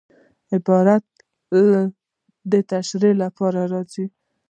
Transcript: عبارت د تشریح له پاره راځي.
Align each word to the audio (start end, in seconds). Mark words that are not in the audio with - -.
عبارت 0.53 1.05
د 2.51 2.53
تشریح 2.71 3.13
له 3.21 3.27
پاره 3.37 3.63
راځي. 3.73 4.05